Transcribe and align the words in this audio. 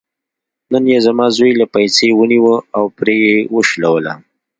نن 0.71 0.83
یې 0.91 0.99
زما 1.07 1.25
زوی 1.37 1.51
له 1.59 1.65
پایڅې 1.73 2.07
ونیوه 2.19 2.55
او 2.77 2.83
پرې 2.97 3.15
یې 3.25 3.61
شلوله. 3.69 4.13